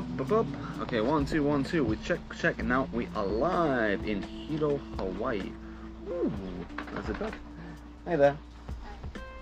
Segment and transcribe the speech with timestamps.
[0.00, 0.80] bup, bup, bup.
[0.82, 1.84] Okay, one, two, one, two.
[1.84, 5.52] We check, check, and now we are live in Hilo, Hawaii.
[6.08, 6.32] Ooh,
[6.94, 7.34] that's a dog.
[8.06, 8.36] Hey there.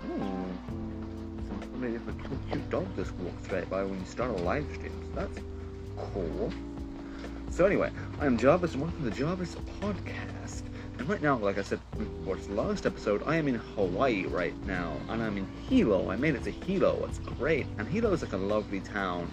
[0.01, 0.21] Hmm.
[0.21, 1.77] Ooh.
[1.77, 4.65] Maybe if a cute, cute dog just walks right by when you start a live
[4.73, 4.91] stream.
[5.13, 5.39] So that's
[6.13, 6.51] cool.
[7.51, 10.63] So anyway, I am Jarvis and welcome to the Jarvis Podcast.
[10.97, 14.53] And right now, like I said before the last episode, I am in Hawaii right
[14.65, 14.97] now.
[15.07, 16.11] And I'm in Hilo.
[16.11, 17.05] I made it to Hilo.
[17.07, 17.65] It's great.
[17.77, 19.31] And Hilo is like a lovely town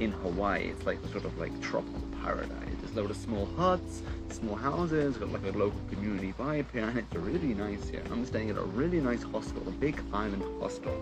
[0.00, 0.68] in Hawaii.
[0.68, 2.52] It's like sort of like tropical paradise.
[2.82, 6.84] There's a lot of small huts, small houses, got like a local community vibe here,
[6.84, 8.02] and it's really nice here.
[8.10, 10.98] I'm staying at a really nice hostel, a big island hostel.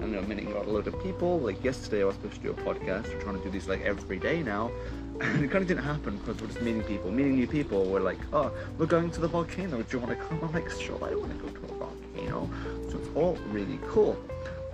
[0.00, 1.38] And I'm meeting a lot of people.
[1.40, 3.12] Like yesterday, I was supposed to do a podcast.
[3.12, 4.70] We're trying to do these like every day now.
[5.20, 7.84] And it kind of didn't happen because we're just meeting people, meeting new people.
[7.84, 9.82] We're like, oh, we're going to the volcano.
[9.82, 10.40] Do you want to come?
[10.42, 12.48] I'm like, sure, I want to go to a volcano.
[12.90, 14.16] So it's all really cool.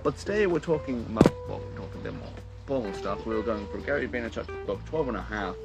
[0.03, 2.29] But today we're talking about, well, talking a bit more
[2.67, 3.25] formal stuff.
[3.25, 5.55] We were going for Gary Vaynerchuk's book, 12 and a half.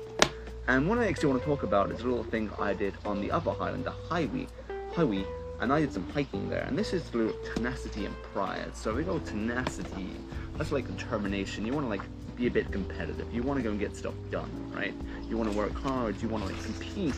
[0.69, 3.21] And what I actually want to talk about is a little thing I did on
[3.21, 4.47] the upper highland, the Highway,
[4.95, 5.27] Highway,
[5.61, 6.63] and I did some hiking there.
[6.63, 8.77] And this is through tenacity and pride.
[8.77, 10.11] So we go tenacity.
[10.57, 11.67] That's like determination.
[11.67, 12.03] You want to like
[12.37, 13.27] be a bit competitive.
[13.35, 14.95] You want to go and get stuff done, right?
[15.29, 16.23] You want to work hard.
[16.23, 17.15] You want to like compete.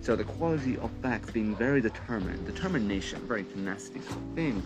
[0.00, 4.62] So the quality of facts being very determined, determination, very tenacity sort of thing.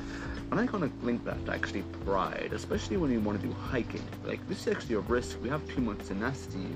[0.51, 3.53] And I kind of link that to actually pride, especially when you want to do
[3.55, 4.05] hiking.
[4.25, 5.39] Like this is actually a risk.
[5.43, 6.67] We have too much tenacity.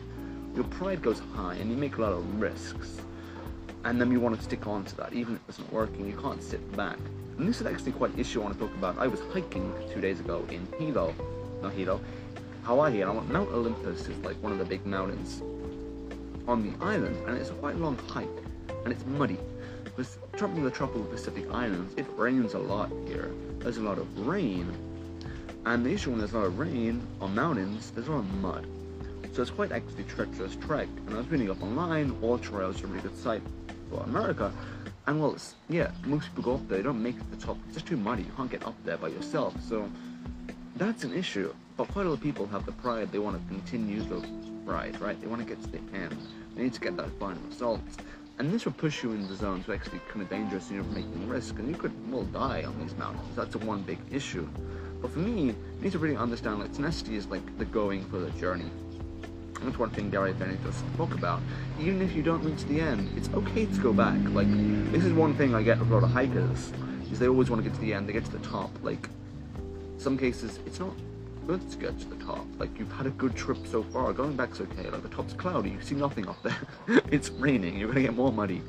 [0.55, 3.01] Your pride goes high, and you make a lot of risks.
[3.85, 6.07] And then you want to stick on to that, even if it's not working.
[6.07, 6.99] You can't sit back.
[7.39, 8.99] And this is actually quite an issue I want to talk about.
[8.99, 11.15] I was hiking two days ago in Hilo,
[11.63, 12.01] not Hilo,
[12.63, 15.43] Hawaii, and Mount Olympus is like one of the big mountains
[16.49, 18.29] on the island, and it's a quite long hike,
[18.85, 19.39] and it's muddy.
[19.97, 23.31] With traveling the tropical Pacific Islands, it rains a lot here.
[23.59, 24.73] There's a lot of rain,
[25.65, 28.35] and the issue when there's a lot of rain on mountains, there's a lot of
[28.35, 28.67] mud.
[29.33, 30.89] So it's quite actually treacherous trek.
[31.07, 33.43] And I was reading up online, AllTrails are a really good site
[33.91, 34.51] for America.
[35.07, 35.37] And well,
[35.69, 37.59] yeah, most people go up there, they don't make it to the top.
[37.67, 38.23] It's just too muddy.
[38.23, 39.55] You can't get up there by yourself.
[39.63, 39.91] So
[40.77, 41.53] that's an issue.
[41.77, 43.13] But quite a lot of people have the pride.
[43.13, 44.27] They want to continue the
[44.67, 45.19] ride, right?
[45.21, 46.17] They want to get to the end.
[46.55, 47.81] They need to get that final result.
[48.39, 51.29] And this will push you into zones where actually kind of dangerous and you're making
[51.29, 51.59] risk.
[51.59, 53.35] And you could, well, die on these mountains.
[53.35, 54.47] That's the one big issue.
[55.01, 58.19] But for me, you need to really understand like tenacity is like the going for
[58.19, 58.71] the journey.
[59.57, 61.41] And that's one thing Gary Vaynerchuk talk about.
[61.81, 64.19] Even if you don't reach the end, it's okay to go back.
[64.31, 64.49] Like,
[64.93, 66.73] this is one thing I get with a lot of hikers,
[67.11, 68.71] is they always want to get to the end, they get to the top.
[68.83, 69.09] Like,
[69.97, 70.93] some cases, it's not
[71.47, 72.45] to get to the top.
[72.59, 74.91] Like, you've had a good trip so far, going back's okay.
[74.91, 76.59] Like, the top's cloudy, you see nothing up there.
[77.11, 78.63] it's raining, you're gonna get more muddy.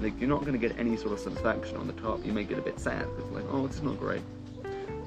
[0.00, 2.24] Like, you're not gonna get any sort of satisfaction on the top.
[2.26, 4.22] You may get a bit sad, because like, oh, it's not great.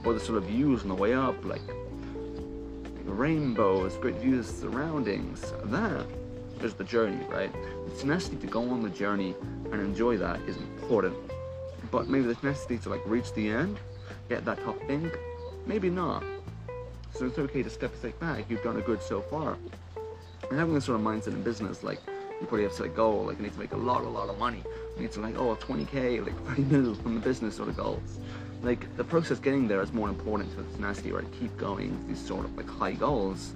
[0.06, 1.62] Or the sort of views on the way up, like,
[3.06, 5.54] rainbows, great views, of surroundings.
[5.66, 6.06] That
[6.62, 7.52] is the journey, right?
[7.90, 9.36] The tenacity to go on the journey
[9.72, 11.16] and enjoy that is important.
[11.92, 13.78] But maybe the tenacity to like reach the end,
[14.30, 15.12] get that top thing,
[15.66, 16.24] maybe not.
[17.18, 18.46] So it's okay to step back.
[18.50, 19.58] You've done a good so far.
[20.50, 22.00] And having this sort of mindset in business, like
[22.40, 24.30] you probably have set a goal, like you need to make a lot, a lot
[24.30, 24.64] of money.
[24.96, 28.20] You need to like, oh, 20k, like 30 mil from the business sort of goals
[28.66, 31.26] like the process getting there is more important to the tenacity, right?
[31.40, 33.54] Keep going these sort of like high goals.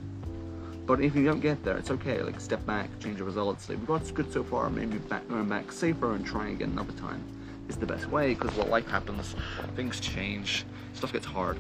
[0.85, 2.21] But if you don't get there, it's okay.
[2.21, 3.69] Like step back, change the results.
[3.69, 6.93] Like we've got good so far, maybe back going back safer and trying again another
[6.93, 7.23] time
[7.67, 8.35] is the best way.
[8.35, 9.35] Because what life happens,
[9.75, 11.57] things change, stuff gets hard.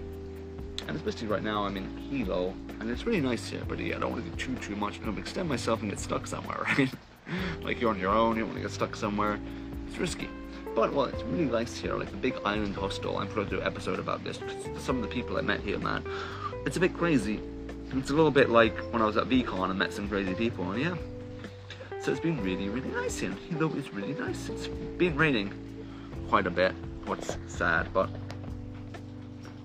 [0.87, 3.61] And especially right now, I'm in Hilo, and it's really nice here.
[3.67, 4.99] But yeah, I don't want to do too too much.
[5.01, 6.89] I don't extend myself and get stuck somewhere, right?
[7.61, 9.39] like you're on your own, you don't want to get stuck somewhere.
[9.87, 10.29] It's risky.
[10.75, 13.17] But well, it's really nice here, like the big island hostel.
[13.17, 14.37] I'm going to do an episode about this.
[14.37, 16.03] Because some of the people I met here, man,
[16.65, 17.39] it's a bit crazy.
[17.91, 20.71] It's a little bit like when I was at VCon and met some crazy people,
[20.71, 20.95] and yeah.
[22.01, 23.35] So it's been really, really nice here.
[23.51, 24.47] Though it's really nice.
[24.49, 25.53] It's been raining
[26.29, 26.73] quite a bit,
[27.05, 28.09] what's sad, but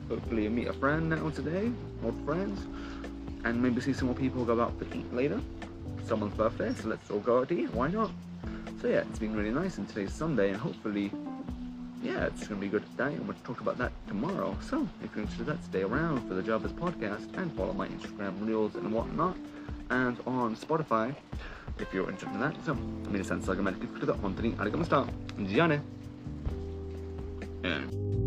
[0.08, 1.70] Hopefully, you meet a friend now today,
[2.04, 2.66] or friends,
[3.44, 5.40] and maybe see some more people go out for eat later.
[6.06, 7.72] Someone's birthday, so let's all go out to eat.
[7.72, 8.10] Why not?
[8.80, 11.10] So yeah, it's been really nice, and today's Sunday, and hopefully,
[12.02, 14.56] yeah, it's gonna be a good day, and we'll talk about that tomorrow.
[14.68, 18.46] So if you're interested, that stay around for the Jarvis podcast and follow my Instagram
[18.46, 19.36] reels and whatnot,
[19.90, 21.14] and on Spotify
[21.78, 22.54] if you're interested in that.
[22.64, 22.74] So
[23.10, 24.14] mina sen saga märket för
[24.58, 25.10] arigatou gozaimasu.
[25.48, 25.80] Gianni.
[27.62, 28.23] Yeah.